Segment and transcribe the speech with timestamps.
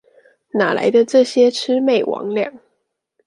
[0.55, 2.51] 哪來的這些魑魅魍魎？